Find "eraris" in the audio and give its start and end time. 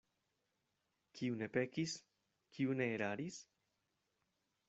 2.97-3.37